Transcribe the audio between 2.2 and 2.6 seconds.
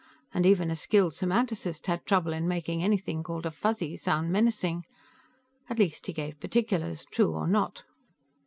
in